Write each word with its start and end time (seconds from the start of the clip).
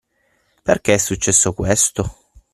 Perché 0.63 0.95
è 0.95 0.97
successo 0.97 1.53
questo? 1.53 2.31